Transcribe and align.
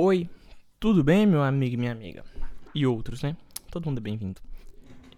Oi, 0.00 0.30
tudo 0.78 1.02
bem, 1.02 1.26
meu 1.26 1.42
amigo 1.42 1.74
e 1.74 1.76
minha 1.76 1.90
amiga? 1.90 2.24
E 2.72 2.86
outros, 2.86 3.20
né? 3.20 3.36
Todo 3.68 3.86
mundo 3.86 3.98
é 3.98 4.00
bem-vindo. 4.00 4.40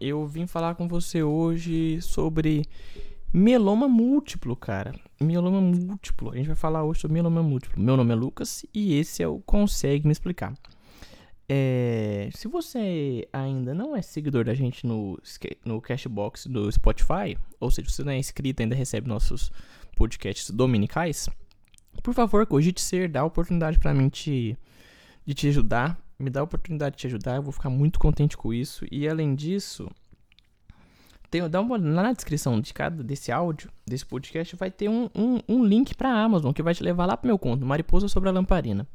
Eu 0.00 0.26
vim 0.26 0.46
falar 0.46 0.74
com 0.74 0.88
você 0.88 1.22
hoje 1.22 2.00
sobre 2.00 2.64
mieloma 3.30 3.87
múltiplo, 3.87 4.56
cara. 4.56 4.95
Mieloma 5.21 5.61
múltiplo. 5.61 6.32
A 6.32 6.37
gente 6.37 6.46
vai 6.46 6.56
falar 6.56 6.82
hoje 6.82 7.01
sobre 7.01 7.12
mieloma 7.12 7.43
múltiplo. 7.43 7.79
Meu 7.79 7.95
nome 7.95 8.11
é 8.12 8.14
Lucas 8.14 8.64
e 8.72 8.95
esse 8.95 9.22
é 9.22 9.29
o 9.29 9.38
Consegue 9.40 10.06
Me 10.06 10.12
Explicar. 10.12 10.54
É, 11.46 12.30
se 12.32 12.48
você 12.48 13.28
ainda 13.34 13.74
não 13.74 13.94
é 13.94 14.00
seguidor 14.00 14.46
da 14.46 14.54
gente 14.54 14.86
no, 14.86 15.20
no 15.62 15.78
Cashbox 15.82 16.46
do 16.46 16.72
Spotify, 16.72 17.36
ou 17.60 17.70
seja, 17.70 17.90
se 17.90 17.96
você 17.96 18.04
não 18.04 18.12
é 18.12 18.16
inscrito 18.16 18.62
ainda 18.62 18.74
recebe 18.74 19.06
nossos 19.06 19.52
podcasts 19.94 20.48
dominicais, 20.48 21.28
por 22.02 22.14
favor, 22.14 22.46
cogite 22.46 22.80
ser, 22.80 23.10
dá 23.10 23.22
oportunidade 23.22 23.78
para 23.78 23.92
mim 23.92 24.08
te, 24.08 24.56
de 25.25 25.34
te 25.34 25.49
ajudar. 25.49 25.99
Me 26.18 26.29
dá 26.29 26.40
a 26.40 26.44
oportunidade 26.44 26.96
de 26.96 27.00
te 27.00 27.07
ajudar, 27.07 27.36
eu 27.36 27.43
vou 27.43 27.53
ficar 27.53 27.71
muito 27.71 27.99
contente 27.99 28.36
com 28.36 28.53
isso. 28.53 28.85
E 28.90 29.08
além 29.08 29.35
disso, 29.35 29.89
tem, 31.31 31.49
dá 31.49 31.61
uma 31.61 31.77
lá 31.79 32.03
na 32.03 32.12
descrição 32.12 32.61
de 32.61 32.75
cada 32.75 33.03
desse 33.03 33.30
áudio, 33.30 33.70
desse 33.86 34.05
podcast, 34.05 34.56
vai 34.56 34.70
ter 34.70 34.89
um, 34.89 35.08
um, 35.14 35.41
um 35.48 35.64
link 35.64 35.94
para 35.94 36.11
a 36.11 36.22
Amazon 36.22 36.53
que 36.53 36.62
vai 36.62 36.75
te 36.75 36.83
levar 36.83 37.06
lá 37.06 37.17
pro 37.17 37.28
meu 37.28 37.39
conto, 37.39 37.64
Mariposa 37.64 38.08
sobre 38.08 38.28
a 38.28 38.33
Lamparina. 38.33 38.86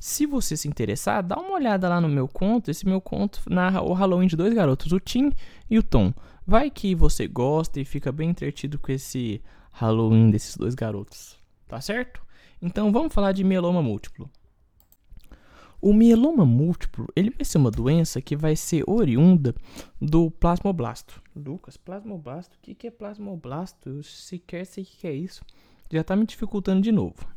Se 0.00 0.26
você 0.26 0.56
se 0.56 0.68
interessar, 0.68 1.22
dá 1.22 1.36
uma 1.36 1.54
olhada 1.54 1.88
lá 1.88 2.00
no 2.00 2.08
meu 2.08 2.28
conto. 2.28 2.70
Esse 2.70 2.86
meu 2.86 3.00
conto 3.00 3.40
narra 3.48 3.80
o 3.80 3.92
Halloween 3.92 4.26
de 4.26 4.36
dois 4.36 4.52
garotos, 4.52 4.92
o 4.92 5.00
Tim 5.00 5.32
e 5.70 5.78
o 5.78 5.82
Tom. 5.82 6.12
Vai 6.46 6.70
que 6.70 6.94
você 6.94 7.26
gosta 7.26 7.80
e 7.80 7.86
fica 7.86 8.12
bem 8.12 8.28
entretido 8.28 8.78
com 8.78 8.92
esse 8.92 9.40
Halloween 9.72 10.30
desses 10.30 10.56
dois 10.56 10.74
garotos. 10.74 11.38
Tá 11.66 11.80
certo? 11.80 12.20
Então 12.60 12.92
vamos 12.92 13.14
falar 13.14 13.32
de 13.32 13.42
mieloma 13.42 13.82
múltiplo. 13.82 14.28
O 15.84 15.92
mieloma 15.92 16.46
múltiplo, 16.46 17.06
ele 17.14 17.28
vai 17.28 17.44
ser 17.44 17.58
uma 17.58 17.70
doença 17.70 18.18
que 18.22 18.34
vai 18.34 18.56
ser 18.56 18.82
oriunda 18.88 19.54
do 20.00 20.30
plasmoblasto. 20.30 21.22
Lucas, 21.36 21.76
plasmoblasto? 21.76 22.56
O 22.56 22.60
que, 22.62 22.74
que 22.74 22.86
é 22.86 22.90
plasmoblasto? 22.90 23.90
Eu 23.90 24.02
sequer 24.02 24.64
sei 24.64 24.82
o 24.82 24.86
que 24.86 25.06
é 25.06 25.12
isso. 25.12 25.44
Já 25.92 26.00
está 26.00 26.16
me 26.16 26.24
dificultando 26.24 26.80
de 26.80 26.90
novo. 26.90 27.28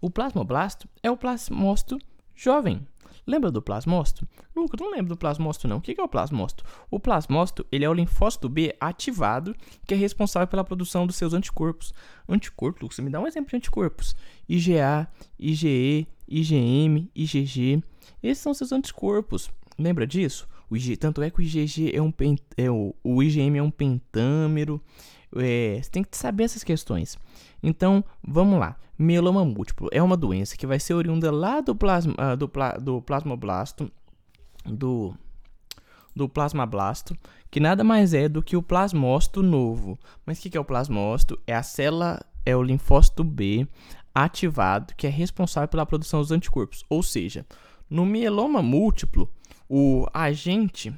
O 0.00 0.08
plasmoblasto 0.08 0.88
é 1.02 1.10
o 1.10 1.18
plasmócito 1.18 1.98
jovem. 2.34 2.80
Lembra 3.26 3.50
do 3.50 3.62
plasmócito? 3.62 4.26
Nunca, 4.54 4.76
não 4.80 4.90
lembro 4.90 5.08
do 5.08 5.16
plasmócito 5.16 5.68
não. 5.68 5.78
O 5.78 5.80
que 5.80 5.98
é 5.98 6.02
o 6.02 6.08
plasmócito? 6.08 6.64
O 6.90 6.98
plasmócito, 6.98 7.66
ele 7.70 7.84
é 7.84 7.88
o 7.88 7.94
linfócito 7.94 8.48
B 8.48 8.74
ativado, 8.80 9.54
que 9.86 9.94
é 9.94 9.96
responsável 9.96 10.48
pela 10.48 10.64
produção 10.64 11.06
dos 11.06 11.16
seus 11.16 11.32
anticorpos. 11.34 11.92
Anticorpo, 12.28 12.82
Lucas, 12.82 12.98
me 12.98 13.10
dá 13.10 13.20
um 13.20 13.26
exemplo 13.26 13.50
de 13.50 13.56
anticorpos. 13.56 14.16
IgA, 14.48 15.08
IgE, 15.38 16.06
IgM, 16.28 17.10
IgG. 17.14 17.82
Esses 18.22 18.42
são 18.42 18.54
seus 18.54 18.72
anticorpos. 18.72 19.50
Lembra 19.78 20.06
disso? 20.06 20.48
O 20.70 20.76
IG, 20.76 20.96
tanto 20.96 21.22
é 21.22 21.30
que 21.30 21.40
o 21.40 21.42
IgG 21.42 21.94
é 21.94 22.02
um 22.02 22.12
é 22.56 22.70
o, 22.70 22.94
o 23.02 23.22
IgM 23.22 23.56
é 23.56 23.62
um 23.62 23.70
pentâmero. 23.70 24.82
É, 25.36 25.80
você 25.82 25.90
tem 25.90 26.04
que 26.04 26.16
saber 26.16 26.44
essas 26.44 26.64
questões. 26.64 27.18
Então, 27.62 28.04
vamos 28.26 28.58
lá. 28.58 28.76
Mieloma 28.98 29.44
múltiplo 29.44 29.88
é 29.92 30.02
uma 30.02 30.16
doença 30.16 30.56
que 30.56 30.66
vai 30.66 30.80
ser 30.80 30.94
oriunda 30.94 31.30
lá 31.30 31.60
do, 31.60 31.74
plasma, 31.74 32.14
uh, 32.14 32.36
do, 32.36 32.48
pla, 32.48 32.72
do 32.72 33.00
plasmoblasto, 33.02 33.90
do, 34.64 35.14
do 36.14 36.28
plasmablasto, 36.28 37.16
que 37.50 37.60
nada 37.60 37.84
mais 37.84 38.12
é 38.12 38.28
do 38.28 38.42
que 38.42 38.56
o 38.56 38.62
plasmócito 38.62 39.42
novo. 39.42 39.98
Mas 40.26 40.38
o 40.38 40.42
que, 40.42 40.50
que 40.50 40.56
é 40.56 40.60
o 40.60 40.64
plasmócito? 40.64 41.38
É 41.46 41.54
a 41.54 41.62
célula, 41.62 42.20
é 42.44 42.56
o 42.56 42.62
linfócito 42.62 43.22
B 43.22 43.68
ativado, 44.14 44.94
que 44.96 45.06
é 45.06 45.10
responsável 45.10 45.68
pela 45.68 45.86
produção 45.86 46.20
dos 46.20 46.32
anticorpos. 46.32 46.84
Ou 46.88 47.02
seja, 47.02 47.46
no 47.88 48.04
mieloma 48.04 48.60
múltiplo, 48.62 49.30
o 49.68 50.06
agente 50.12 50.92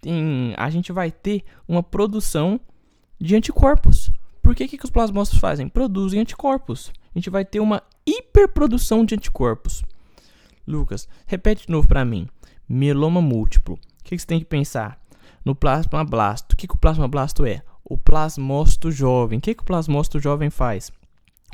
tem, 0.00 0.54
a 0.56 0.70
gente 0.70 0.92
vai 0.92 1.10
ter 1.10 1.44
uma 1.66 1.82
produção 1.82 2.60
de 3.20 3.36
anticorpos. 3.36 4.10
Por 4.42 4.54
que, 4.54 4.66
que 4.66 4.84
os 4.84 4.90
plasmócitos 4.90 5.40
fazem? 5.40 5.68
Produzem 5.68 6.20
anticorpos. 6.20 6.90
A 7.14 7.18
gente 7.18 7.28
vai 7.28 7.44
ter 7.44 7.60
uma 7.60 7.82
hiperprodução 8.06 9.04
de 9.04 9.14
anticorpos. 9.14 9.82
Lucas, 10.66 11.08
repete 11.26 11.66
de 11.66 11.72
novo 11.72 11.86
para 11.86 12.04
mim. 12.04 12.28
Mieloma 12.68 13.20
múltiplo. 13.20 13.74
O 13.74 13.78
que, 14.04 14.16
que 14.16 14.18
você 14.18 14.26
tem 14.26 14.38
que 14.38 14.46
pensar? 14.46 14.98
No 15.44 15.54
plasmablasto. 15.54 16.54
O 16.54 16.56
que, 16.56 16.66
que 16.66 16.74
o 16.74 16.78
plasmablasto 16.78 17.44
é? 17.44 17.62
O 17.84 17.98
plasmócito 17.98 18.90
jovem. 18.90 19.38
O 19.38 19.42
que, 19.42 19.54
que 19.54 19.62
o 19.62 19.66
plasmócito 19.66 20.18
jovem 20.18 20.48
faz? 20.48 20.90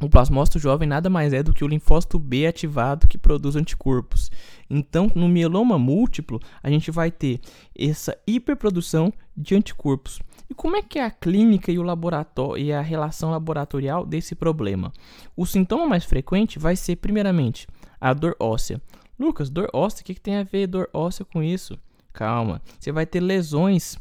O 0.03 0.11
plasmócito 0.11 0.59
jovem 0.59 0.87
nada 0.87 1.09
mais 1.09 1.33
é 1.33 1.43
do 1.43 1.55
que 1.55 1.65
o 1.65 1.69
linfócito 1.69 2.19
B 2.19 2.47
ativado 2.47 3.09
que 3.09 3.17
produz 3.17 3.57
anticorpos. 3.57 4.31
Então, 4.69 5.11
no 5.15 5.27
mieloma 5.27 5.79
múltiplo, 5.79 6.39
a 6.63 6.69
gente 6.69 6.91
vai 6.91 7.11
ter 7.11 7.41
essa 7.75 8.17
hiperprodução 8.27 9.11
de 9.35 9.55
anticorpos. 9.55 10.21
E 10.51 10.55
como 10.55 10.77
é 10.77 10.83
que 10.83 10.99
é 10.99 11.05
a 11.05 11.11
clínica 11.11 11.73
e 11.73 11.79
o 11.79 11.83
laboratório 11.83 12.63
e 12.63 12.73
a 12.73 12.83
relação 12.83 13.31
laboratorial 13.31 14.05
desse 14.05 14.35
problema? 14.35 14.93
O 15.35 15.47
sintoma 15.47 15.87
mais 15.87 16.05
frequente 16.05 16.59
vai 16.59 16.77
ser 16.77 16.97
primeiramente 16.97 17.67
a 17.99 18.13
dor 18.13 18.37
óssea. 18.39 18.81
Lucas, 19.19 19.49
dor 19.49 19.71
óssea, 19.73 20.03
o 20.03 20.05
que, 20.05 20.15
que 20.15 20.21
tem 20.21 20.37
a 20.37 20.45
ver 20.45 20.67
dor 20.67 20.91
óssea 20.93 21.25
com 21.25 21.43
isso? 21.43 21.79
Calma, 22.13 22.61
você 22.79 22.93
vai 22.93 23.07
ter 23.07 23.21
lesões 23.21 23.97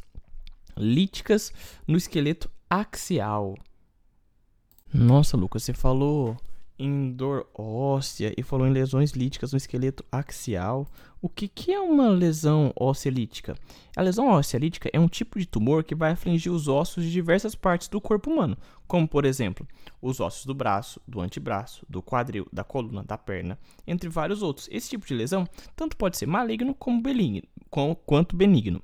líticas 0.77 1.53
no 1.87 1.97
esqueleto 1.97 2.49
axial. 2.69 3.55
Nossa, 4.97 5.35
Lucas, 5.35 5.63
você 5.63 5.73
falou 5.73 6.37
em 6.79 7.11
dor 7.11 7.49
óssea 7.53 8.33
e 8.37 8.41
falou 8.41 8.65
em 8.65 8.71
lesões 8.71 9.11
líticas 9.11 9.51
no 9.51 9.57
esqueleto 9.57 10.05
axial. 10.09 10.87
O 11.21 11.27
que, 11.27 11.49
que 11.49 11.73
é 11.73 11.79
uma 11.81 12.07
lesão 12.07 12.71
óssea 12.79 13.09
lítica? 13.09 13.57
A 13.93 14.01
lesão 14.01 14.29
óssea 14.29 14.57
lítica 14.57 14.89
é 14.93 14.99
um 14.99 15.09
tipo 15.09 15.37
de 15.37 15.45
tumor 15.45 15.83
que 15.83 15.93
vai 15.93 16.11
afligir 16.11 16.49
os 16.49 16.69
ossos 16.69 17.03
de 17.03 17.11
diversas 17.11 17.55
partes 17.55 17.89
do 17.89 17.99
corpo 17.99 18.31
humano, 18.31 18.57
como 18.87 19.05
por 19.05 19.25
exemplo, 19.25 19.67
os 20.01 20.21
ossos 20.21 20.45
do 20.45 20.53
braço, 20.53 21.01
do 21.05 21.19
antebraço, 21.19 21.85
do 21.89 22.01
quadril, 22.01 22.47
da 22.53 22.63
coluna, 22.63 23.03
da 23.03 23.17
perna, 23.17 23.59
entre 23.85 24.07
vários 24.07 24.41
outros. 24.41 24.69
Esse 24.71 24.89
tipo 24.89 25.05
de 25.05 25.13
lesão 25.13 25.45
tanto 25.75 25.97
pode 25.97 26.17
ser 26.17 26.25
maligno 26.25 26.73
como 26.73 27.01
benigno, 27.01 27.47
quanto 28.05 28.33
benigno. 28.33 28.81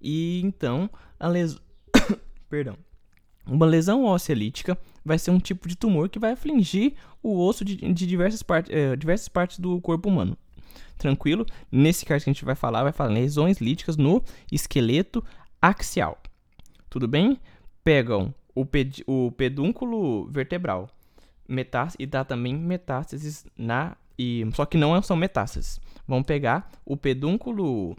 E 0.00 0.40
então, 0.42 0.88
a 1.20 1.28
lesão 1.28 1.60
Perdão. 2.48 2.87
Uma 3.48 3.66
lesão 3.66 4.04
óssea 4.04 4.34
lítica 4.34 4.78
vai 5.04 5.18
ser 5.18 5.30
um 5.30 5.38
tipo 5.38 5.66
de 5.66 5.76
tumor 5.76 6.08
que 6.08 6.18
vai 6.18 6.32
afligir 6.32 6.94
o 7.22 7.40
osso 7.40 7.64
de, 7.64 7.76
de 7.76 8.06
diversas, 8.06 8.42
part, 8.42 8.70
é, 8.70 8.94
diversas 8.94 9.28
partes 9.28 9.58
do 9.58 9.80
corpo 9.80 10.08
humano. 10.08 10.36
Tranquilo? 10.98 11.46
Nesse 11.70 12.04
caso 12.04 12.24
que 12.24 12.30
a 12.30 12.32
gente 12.32 12.44
vai 12.44 12.54
falar, 12.54 12.82
vai 12.82 12.92
falar 12.92 13.10
lesões 13.10 13.58
líticas 13.58 13.96
no 13.96 14.22
esqueleto 14.52 15.24
axial. 15.62 16.20
Tudo 16.90 17.08
bem? 17.08 17.38
Pegam 17.82 18.34
o, 18.54 18.66
ped, 18.66 19.02
o 19.06 19.32
pedúnculo 19.32 20.28
vertebral 20.30 20.88
metástase, 21.48 21.96
e 21.98 22.06
dá 22.06 22.24
também 22.24 22.54
metástases 22.54 23.46
na. 23.56 23.96
E, 24.18 24.44
só 24.54 24.66
que 24.66 24.76
não 24.76 25.00
são 25.00 25.16
metástases. 25.16 25.80
Vão 26.06 26.22
pegar 26.22 26.70
o 26.84 26.96
pedúnculo. 26.96 27.96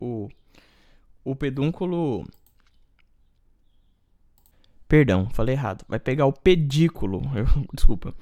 O, 0.00 0.28
o 1.24 1.34
pedúnculo 1.34 2.24
Perdão, 4.88 5.28
falei 5.30 5.54
errado. 5.54 5.84
Vai 5.86 5.98
pegar 5.98 6.24
o 6.24 6.32
pedículo. 6.32 7.20
Eu, 7.34 7.46
desculpa. 7.74 8.14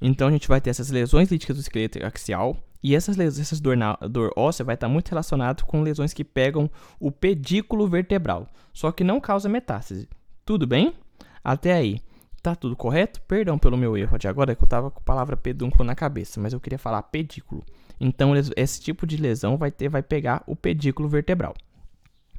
Então 0.00 0.28
a 0.28 0.30
gente 0.30 0.48
vai 0.48 0.60
ter 0.60 0.70
essas 0.70 0.90
lesões 0.90 1.30
líticas 1.30 1.56
do 1.56 1.60
esqueleto 1.60 2.04
axial. 2.04 2.56
E 2.82 2.94
essas, 2.94 3.18
essas 3.18 3.60
dor, 3.60 3.76
na, 3.76 3.94
dor 3.96 4.30
óssea 4.36 4.64
vai 4.64 4.74
estar 4.74 4.88
muito 4.88 5.08
relacionado 5.08 5.64
com 5.64 5.82
lesões 5.82 6.12
que 6.12 6.24
pegam 6.24 6.70
o 6.98 7.10
pedículo 7.10 7.86
vertebral. 7.86 8.46
Só 8.72 8.90
que 8.90 9.04
não 9.04 9.20
causa 9.20 9.48
metástase. 9.48 10.08
Tudo 10.44 10.66
bem? 10.66 10.94
Até 11.42 11.72
aí. 11.72 12.00
Tá 12.42 12.54
tudo 12.54 12.76
correto? 12.76 13.22
Perdão 13.22 13.58
pelo 13.58 13.76
meu 13.76 13.96
erro 13.96 14.18
de 14.18 14.28
agora, 14.28 14.54
que 14.54 14.62
eu 14.62 14.68
tava 14.68 14.90
com 14.90 15.00
a 15.00 15.02
palavra 15.02 15.34
pedúnculo 15.34 15.82
na 15.82 15.94
cabeça, 15.94 16.38
mas 16.38 16.52
eu 16.52 16.60
queria 16.60 16.78
falar 16.78 17.02
pedículo. 17.04 17.64
Então, 17.98 18.32
esse 18.54 18.82
tipo 18.82 19.06
de 19.06 19.16
lesão 19.16 19.56
vai, 19.56 19.70
ter, 19.70 19.88
vai 19.88 20.02
pegar 20.02 20.42
o 20.46 20.54
pedículo 20.54 21.08
vertebral. 21.08 21.54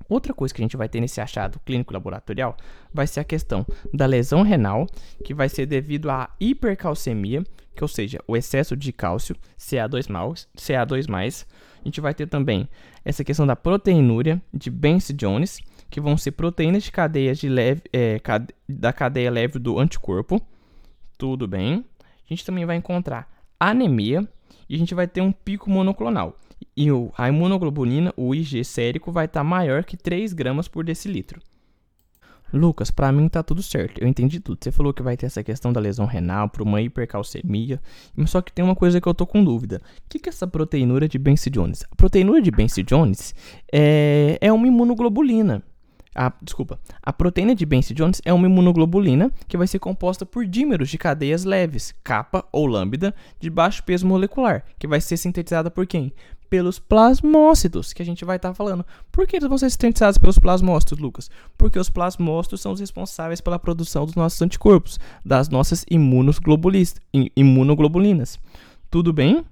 Outra 0.07 0.33
coisa 0.33 0.53
que 0.53 0.61
a 0.61 0.63
gente 0.63 0.77
vai 0.77 0.87
ter 0.87 1.01
nesse 1.01 1.19
achado 1.19 1.59
clínico 1.65 1.93
laboratorial 1.93 2.55
vai 2.93 3.07
ser 3.07 3.21
a 3.21 3.23
questão 3.23 3.65
da 3.93 4.05
lesão 4.05 4.43
renal, 4.43 4.85
que 5.23 5.33
vai 5.33 5.49
ser 5.49 5.65
devido 5.65 6.09
à 6.09 6.29
hipercalcemia, 6.39 7.43
que 7.75 7.83
ou 7.83 7.87
seja, 7.87 8.19
o 8.27 8.37
excesso 8.37 8.75
de 8.77 8.93
cálcio, 8.93 9.35
CA2+, 9.57 10.47
CA2+. 10.55 11.45
A 11.81 11.87
gente 11.87 12.01
vai 12.01 12.13
ter 12.13 12.27
também 12.27 12.69
essa 13.03 13.23
questão 13.23 13.45
da 13.45 13.55
proteinúria 13.55 14.41
de 14.53 14.69
Benz 14.69 15.11
Jones, 15.15 15.59
que 15.89 15.99
vão 15.99 16.17
ser 16.17 16.31
proteínas 16.31 16.83
de 16.83 16.91
cadeias 16.91 17.37
de 17.37 17.49
leve, 17.49 17.81
é, 17.91 18.19
da 18.67 18.93
cadeia 18.93 19.29
leve 19.29 19.59
do 19.59 19.79
anticorpo. 19.79 20.41
Tudo 21.17 21.47
bem. 21.47 21.85
A 22.01 22.33
gente 22.33 22.45
também 22.45 22.65
vai 22.65 22.75
encontrar 22.75 23.29
anemia 23.59 24.27
e 24.67 24.75
a 24.75 24.77
gente 24.77 24.95
vai 24.95 25.07
ter 25.07 25.21
um 25.21 25.31
pico 25.31 25.69
monoclonal. 25.69 26.37
E 26.77 26.91
o, 26.91 27.11
a 27.17 27.29
imunoglobulina, 27.29 28.13
o 28.17 28.35
IG 28.35 28.63
sérico, 28.65 29.11
vai 29.11 29.25
estar 29.25 29.39
tá 29.39 29.43
maior 29.43 29.83
que 29.83 29.95
3 29.95 30.33
gramas 30.33 30.67
por 30.67 30.83
decilitro. 30.83 31.39
Lucas, 32.53 32.91
pra 32.91 33.11
mim 33.11 33.27
tá 33.27 33.43
tudo 33.43 33.61
certo. 33.61 33.99
Eu 34.01 34.07
entendi 34.07 34.39
tudo. 34.39 34.57
Você 34.61 34.71
falou 34.71 34.93
que 34.93 35.01
vai 35.01 35.17
ter 35.17 35.25
essa 35.25 35.43
questão 35.43 35.73
da 35.73 35.79
lesão 35.79 36.05
renal 36.05 36.49
por 36.49 36.61
uma 36.61 36.81
hipercalcemia. 36.81 37.81
Só 38.27 38.41
que 38.41 38.51
tem 38.51 38.63
uma 38.63 38.75
coisa 38.75 39.01
que 39.01 39.07
eu 39.07 39.13
tô 39.13 39.25
com 39.25 39.43
dúvida. 39.43 39.81
O 39.97 40.09
que, 40.09 40.19
que 40.19 40.29
é 40.29 40.31
essa 40.31 40.47
proteinúria 40.47 41.07
de 41.07 41.17
Benson 41.17 41.49
Jones? 41.49 41.83
A 41.91 41.95
proteinúria 41.95 42.41
de 42.41 42.51
Benson 42.51 42.83
Jones 42.83 43.33
é, 43.71 44.37
é 44.39 44.51
uma 44.53 44.67
imunoglobulina. 44.67 45.63
A, 46.17 46.31
desculpa. 46.41 46.79
A 47.03 47.11
proteína 47.11 47.53
de 47.53 47.65
Benson 47.65 47.93
Jones 47.93 48.21
é 48.23 48.31
uma 48.31 48.47
imunoglobulina 48.47 49.29
que 49.49 49.57
vai 49.57 49.67
ser 49.67 49.79
composta 49.79 50.25
por 50.25 50.45
dímeros 50.45 50.89
de 50.89 50.97
cadeias 50.97 51.43
leves, 51.43 51.93
capa 52.01 52.47
ou 52.53 52.65
lambda, 52.65 53.13
de 53.37 53.49
baixo 53.49 53.83
peso 53.83 54.07
molecular, 54.07 54.63
que 54.79 54.87
vai 54.87 55.01
ser 55.01 55.17
sintetizada 55.17 55.69
por 55.69 55.85
quem? 55.85 56.13
Pelos 56.49 56.79
plasmócitos, 56.79 57.93
que 57.93 58.01
a 58.01 58.05
gente 58.05 58.25
vai 58.25 58.37
estar 58.37 58.49
tá 58.49 58.55
falando. 58.55 58.85
Por 59.11 59.27
que 59.27 59.35
eles 59.35 59.47
vão 59.47 59.57
ser 59.57 59.69
sintetizados 59.69 60.17
pelos 60.17 60.39
plasmócitos, 60.39 60.97
Lucas? 60.97 61.29
Porque 61.57 61.79
os 61.79 61.89
plasmócitos 61.89 62.61
são 62.61 62.71
os 62.71 62.79
responsáveis 62.79 63.41
pela 63.41 63.59
produção 63.59 64.05
dos 64.05 64.15
nossos 64.15 64.41
anticorpos, 64.41 64.97
das 65.25 65.49
nossas 65.49 65.85
imunoglobulinas. 65.89 68.39
Tudo 68.89 69.11
bem? 69.11 69.43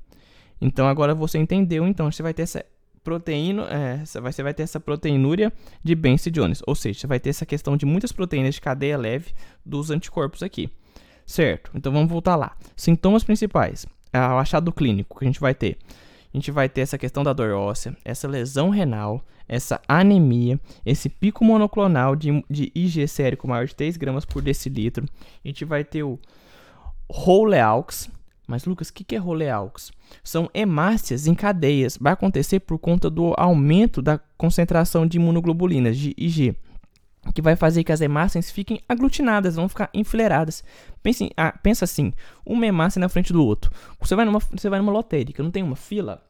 Então 0.62 0.88
agora 0.88 1.13
você 1.13 1.38
entendeu, 1.38 1.86
então 1.88 2.12
você 2.12 2.24
vai 2.24 2.34
ter 2.34 2.44
essa 2.44 2.66
proteína, 3.04 3.63
é, 3.63 3.98
você 4.22 4.42
vai 4.42 4.54
ter 4.54 4.63
essa 4.63 4.80
proteinúria 4.80 5.51
de 5.84 5.94
Benson 5.94 6.30
Jones, 6.30 6.63
ou 6.66 6.74
seja, 6.74 7.01
você 7.01 7.07
vai 7.07 7.19
ter 7.19 7.31
essa 7.31 7.46
questão 7.46 7.75
de 7.75 7.86
muitas 7.86 8.13
proteínas 8.13 8.56
de 8.56 8.62
cadeia 8.62 8.98
leve 8.98 9.34
dos 9.66 9.92
anticorpos 9.92 10.42
aqui. 10.42 10.69
Certo? 11.25 11.72
Então 11.75 11.92
vamos 11.92 12.10
voltar 12.10 12.36
lá. 12.36 12.56
Sintomas 12.75 13.24
principais. 13.24 13.86
É 14.12 14.19
o 14.19 14.38
achado 14.38 14.72
clínico 14.72 15.18
que 15.18 15.25
a 15.25 15.28
gente 15.28 15.39
vai 15.39 15.56
ter 15.56 15.78
a 16.34 16.38
gente 16.38 16.50
vai 16.50 16.68
ter 16.68 16.82
essa 16.82 16.98
questão 16.98 17.24
da 17.24 17.32
dor 17.32 17.52
óssea, 17.52 17.96
essa 18.04 18.28
lesão 18.28 18.70
renal, 18.70 19.24
essa 19.48 19.80
anemia, 19.88 20.60
esse 20.84 21.08
pico 21.08 21.46
monoclonal 21.46 22.16
de, 22.16 22.44
de 22.50 22.72
IG 22.74 23.08
sérico 23.08 23.48
maior 23.48 23.68
de 23.68 23.76
3 23.76 23.98
gramas 23.98 24.26
por 24.26 24.42
decilitro. 24.42 25.06
A 25.44 25.48
gente 25.48 25.64
vai 25.64 25.84
ter 25.84 26.04
o 26.04 26.20
Roleaux. 27.10 28.10
Mas, 28.46 28.66
Lucas, 28.66 28.90
o 28.90 28.94
que, 28.94 29.04
que 29.04 29.16
é 29.16 29.20
Roleaux? 29.20 29.92
São 30.24 30.50
hemácias 30.54 31.28
em 31.28 31.36
cadeias. 31.36 31.98
Vai 32.00 32.14
acontecer 32.14 32.60
por 32.60 32.78
conta 32.78 33.10
do 33.10 33.34
aumento 33.38 34.02
da 34.02 34.20
concentração 34.38 35.06
de 35.06 35.18
imunoglobulinas, 35.18 35.98
de 35.98 36.14
IG 36.18 36.56
que 37.31 37.42
vai 37.42 37.56
fazer 37.56 37.84
que 37.84 37.92
as 37.92 38.02
hemácias 38.02 38.52
fiquem 38.52 38.81
aglutinadas, 38.88 39.56
vão 39.56 39.70
ficar 39.70 39.90
enfileiradas. 39.94 40.64
Pense, 41.02 41.31
ah, 41.38 41.52
pensa 41.52 41.86
assim, 41.86 42.14
uma 42.46 42.66
hemácia 42.66 43.00
na 43.00 43.10
frente 43.10 43.31
do 43.31 43.44
outro. 43.46 43.72
Você 44.00 44.16
vai 44.16 44.25
numa, 44.25 44.40
você 44.40 44.70
vai 44.70 44.80
numa 44.80 44.92
lotérica, 44.92 45.42
não 45.42 45.52
tem 45.52 45.64
uma 45.64 45.75
fila? 45.75 46.22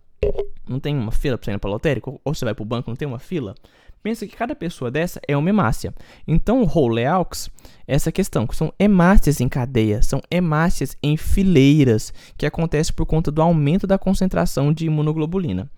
Não 0.67 0.79
tem 0.79 0.97
uma 0.97 1.11
fila 1.11 1.37
para 1.37 1.45
você 1.45 1.51
ir 1.51 1.59
para 1.59 1.69
lotérica? 1.69 2.09
Ou 2.09 2.33
você 2.33 2.45
vai 2.45 2.53
para 2.53 2.63
o 2.63 2.65
banco, 2.65 2.89
não 2.89 2.95
tem 2.95 3.07
uma 3.07 3.19
fila? 3.19 3.55
Pensa 4.01 4.27
que 4.27 4.35
cada 4.35 4.53
pessoa 4.53 4.91
dessa 4.91 5.21
é 5.25 5.35
uma 5.35 5.49
hemácia. 5.49 5.93
Então, 6.27 6.61
o 6.61 6.65
Rolleaux 6.65 7.49
é 7.87 7.95
essa 7.95 8.11
questão, 8.11 8.45
que 8.45 8.55
são 8.55 8.73
hemácias 8.77 9.39
em 9.39 9.47
cadeia, 9.47 10.01
são 10.01 10.21
hemácias 10.29 10.97
em 11.01 11.15
fileiras, 11.15 12.13
que 12.37 12.45
acontece 12.45 12.91
por 12.91 13.05
conta 13.05 13.31
do 13.31 13.41
aumento 13.41 13.87
da 13.87 13.97
concentração 13.97 14.73
de 14.73 14.87
imunoglobulina. 14.87 15.69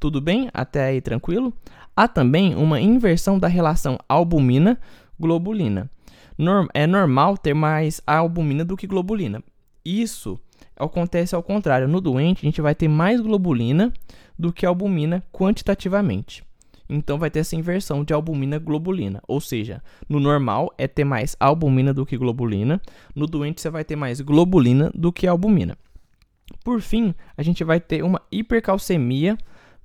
Tudo 0.00 0.20
bem? 0.20 0.48
Até 0.54 0.84
aí 0.84 1.00
tranquilo? 1.00 1.52
Há 1.96 2.06
também 2.06 2.54
uma 2.54 2.80
inversão 2.80 3.38
da 3.38 3.48
relação 3.48 3.98
albumina-globulina. 4.08 5.90
É 6.72 6.86
normal 6.86 7.36
ter 7.36 7.54
mais 7.54 8.00
albumina 8.06 8.64
do 8.64 8.76
que 8.76 8.86
globulina. 8.86 9.42
Isso 9.84 10.38
acontece 10.76 11.34
ao 11.34 11.42
contrário. 11.42 11.88
No 11.88 12.00
doente, 12.00 12.46
a 12.46 12.46
gente 12.46 12.60
vai 12.60 12.74
ter 12.74 12.86
mais 12.86 13.20
globulina 13.20 13.92
do 14.38 14.52
que 14.52 14.64
albumina 14.64 15.24
quantitativamente. 15.32 16.44
Então 16.88 17.18
vai 17.18 17.28
ter 17.30 17.40
essa 17.40 17.56
inversão 17.56 18.04
de 18.04 18.14
albumina-globulina. 18.14 19.20
Ou 19.26 19.40
seja, 19.40 19.82
no 20.08 20.20
normal 20.20 20.72
é 20.78 20.86
ter 20.86 21.04
mais 21.04 21.36
albumina 21.40 21.92
do 21.92 22.06
que 22.06 22.16
globulina. 22.16 22.80
No 23.14 23.26
doente, 23.26 23.60
você 23.60 23.68
vai 23.68 23.84
ter 23.84 23.96
mais 23.96 24.20
globulina 24.20 24.92
do 24.94 25.12
que 25.12 25.26
albumina. 25.26 25.76
Por 26.64 26.80
fim, 26.80 27.14
a 27.36 27.42
gente 27.42 27.64
vai 27.64 27.80
ter 27.80 28.02
uma 28.04 28.22
hipercalcemia 28.30 29.36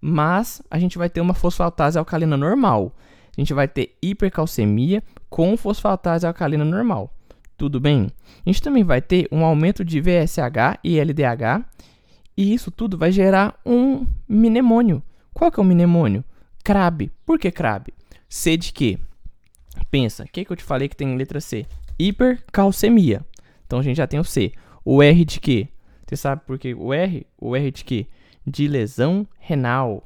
mas 0.05 0.61
a 0.69 0.77
gente 0.77 0.97
vai 0.97 1.09
ter 1.09 1.21
uma 1.21 1.33
fosfatase 1.33 1.97
alcalina 1.97 2.35
normal. 2.35 2.94
A 3.38 3.39
gente 3.39 3.53
vai 3.53 3.69
ter 3.69 3.95
hipercalcemia 4.01 5.01
com 5.29 5.55
fosfatase 5.55 6.27
alcalina 6.27 6.65
normal. 6.65 7.15
Tudo 7.57 7.79
bem? 7.79 8.11
A 8.45 8.50
gente 8.50 8.61
também 8.61 8.83
vai 8.83 9.01
ter 9.01 9.29
um 9.31 9.45
aumento 9.45 9.85
de 9.85 10.01
VSH 10.01 10.77
e 10.83 11.00
LDH, 11.00 11.63
e 12.35 12.53
isso 12.53 12.69
tudo 12.69 12.97
vai 12.97 13.13
gerar 13.13 13.57
um 13.65 14.05
mnemônio. 14.27 15.01
Qual 15.33 15.50
que 15.50 15.57
é 15.57 15.63
o 15.63 15.65
mnemônio? 15.65 16.21
CRAB. 16.65 17.09
Por 17.25 17.39
que 17.39 17.49
CRAB? 17.49 17.94
C 18.27 18.57
de 18.57 18.73
quê? 18.73 18.99
Pensa, 19.89 20.23
o 20.23 20.27
que, 20.27 20.44
que 20.44 20.51
eu 20.51 20.57
te 20.57 20.65
falei 20.65 20.89
que 20.89 20.97
tem 20.97 21.15
letra 21.15 21.39
C? 21.39 21.65
Hipercalcemia. 21.97 23.25
Então 23.65 23.79
a 23.79 23.83
gente 23.83 23.95
já 23.95 24.06
tem 24.06 24.19
o 24.19 24.23
C. 24.25 24.51
O 24.83 25.01
R 25.01 25.23
de 25.23 25.39
quê? 25.39 25.69
Você 26.06 26.17
sabe 26.17 26.41
por 26.45 26.59
que 26.59 26.73
o 26.73 26.94
R? 26.94 27.25
O 27.38 27.56
R 27.56 27.71
de 27.71 27.85
quê? 27.85 28.06
De 28.45 28.68
lesão 28.68 29.28
renal. 29.40 30.04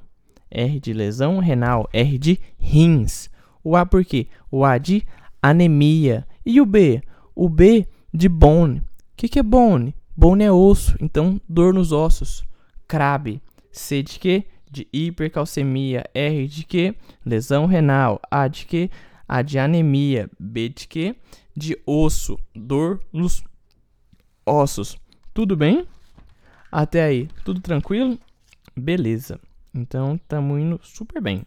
R 0.49 0.79
de 0.79 0.93
lesão 0.93 1.39
renal. 1.39 1.87
R 1.91 2.17
de 2.17 2.39
rins. 2.57 3.29
O 3.63 3.75
A 3.75 3.85
por 3.85 4.05
quê? 4.05 4.27
O 4.49 4.63
A 4.63 4.77
de 4.77 5.03
anemia. 5.41 6.25
E 6.45 6.61
o 6.61 6.65
B? 6.65 7.01
O 7.35 7.49
B 7.49 7.87
de 8.13 8.29
bone. 8.29 8.79
O 8.79 8.83
que, 9.17 9.27
que 9.27 9.39
é 9.39 9.43
bone? 9.43 9.95
Bone 10.15 10.43
é 10.43 10.51
osso, 10.51 10.95
então 10.99 11.39
dor 11.47 11.73
nos 11.73 11.91
ossos. 11.91 12.43
Crabe. 12.87 13.41
C 13.71 14.01
de 14.01 14.19
quê? 14.19 14.45
De 14.69 14.87
hipercalcemia. 14.91 16.03
R 16.13 16.47
de 16.47 16.63
quê? 16.63 16.95
Lesão 17.25 17.65
renal. 17.65 18.19
A 18.31 18.47
de 18.47 18.65
quê? 18.65 18.89
A 19.27 19.41
de 19.41 19.59
anemia. 19.59 20.29
B 20.39 20.69
de 20.69 20.87
quê? 20.87 21.15
De 21.55 21.77
osso. 21.85 22.39
Dor 22.55 22.99
nos 23.11 23.43
ossos. 24.45 24.97
Tudo 25.33 25.55
bem? 25.55 25.85
Até 26.71 27.03
aí, 27.03 27.29
tudo 27.45 27.61
tranquilo? 27.61 28.17
Beleza. 28.77 29.39
Então, 29.73 30.15
estamos 30.15 30.59
indo 30.59 30.79
super 30.83 31.21
bem. 31.21 31.43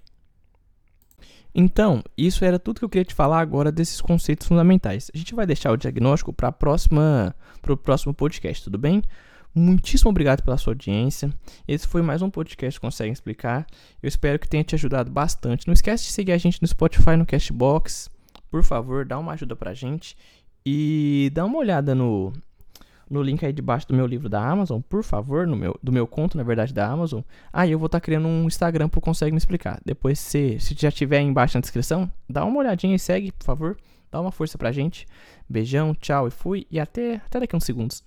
Então, 1.55 2.03
isso 2.17 2.45
era 2.45 2.59
tudo 2.59 2.79
que 2.79 2.85
eu 2.85 2.89
queria 2.89 3.05
te 3.05 3.15
falar 3.15 3.41
agora 3.41 3.73
desses 3.73 4.01
conceitos 4.01 4.47
fundamentais. 4.47 5.11
A 5.15 5.19
gente 5.19 5.35
vai 5.35 5.47
deixar 5.47 5.73
o 5.73 5.77
diagnóstico 5.77 6.33
para 6.33 6.49
o 6.49 7.77
próximo 7.77 8.15
podcast, 8.15 8.65
tudo 8.65 8.79
bem? 8.79 9.03
Muitíssimo 9.53 10.11
obrigado 10.11 10.45
pela 10.45 10.57
sua 10.57 10.73
audiência. 10.73 11.33
Esse 11.67 11.89
foi 11.89 12.03
mais 12.03 12.23
um 12.23 12.31
podcast 12.31 12.79
consegue 12.79 13.13
explicar. 13.13 13.67
Eu 14.01 14.07
espero 14.07 14.39
que 14.39 14.49
tenha 14.49 14.63
te 14.63 14.77
ajudado 14.77 15.11
bastante. 15.11 15.67
Não 15.67 15.75
esquece 15.75 16.05
de 16.05 16.13
seguir 16.13 16.31
a 16.31 16.39
gente 16.39 16.63
no 16.63 16.69
Spotify, 16.69 17.17
no 17.17 17.27
Cashbox. 17.27 18.09
Por 18.49 18.63
favor, 18.63 19.05
dá 19.05 19.19
uma 19.19 19.33
ajuda 19.33 19.57
pra 19.57 19.75
gente 19.75 20.17
e 20.65 21.33
dá 21.35 21.45
uma 21.45 21.59
olhada 21.59 21.97
no 21.97 22.33
no 23.11 23.23
link 23.23 23.45
aí 23.45 23.53
debaixo 23.53 23.89
do 23.89 23.95
meu 23.95 24.07
livro 24.07 24.29
da 24.29 24.41
Amazon, 24.41 24.81
por 24.81 25.03
favor, 25.03 25.47
no 25.47 25.57
meu, 25.57 25.77
do 25.83 25.91
meu 25.91 26.07
conto, 26.07 26.37
na 26.37 26.45
verdade, 26.45 26.73
da 26.73 26.87
Amazon. 26.87 27.21
Aí 27.53 27.71
ah, 27.71 27.73
eu 27.73 27.79
vou 27.79 27.87
estar 27.87 27.99
tá 27.99 28.05
criando 28.05 28.29
um 28.29 28.47
Instagram 28.47 28.89
pro 28.89 29.01
Consegue 29.01 29.33
Me 29.33 29.39
Explicar. 29.39 29.81
Depois, 29.85 30.19
se, 30.19 30.61
se 30.61 30.77
já 30.79 30.91
tiver 30.91 31.19
aí 31.19 31.25
embaixo 31.25 31.57
na 31.57 31.61
descrição, 31.61 32.11
dá 32.29 32.45
uma 32.45 32.61
olhadinha 32.61 32.95
e 32.95 32.99
segue, 32.99 33.33
por 33.33 33.45
favor. 33.45 33.77
Dá 34.13 34.21
uma 34.21 34.33
força 34.33 34.57
pra 34.57 34.73
gente. 34.73 35.07
Beijão, 35.49 35.95
tchau 35.95 36.29
e 36.29 36.31
fui. 36.31 36.67
E 36.71 36.81
até, 36.81 37.17
até 37.17 37.41
daqui 37.41 37.55
uns 37.55 37.65
segundos. 37.65 38.03